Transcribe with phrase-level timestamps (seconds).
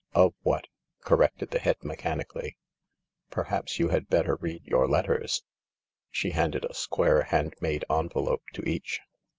[0.19, 0.65] "O/what,"
[1.01, 2.57] corrected the Head mechanically"
[3.29, 5.43] Perhaps you had better read your letters."
[6.09, 8.99] She handed a squarV hand made envelope to each.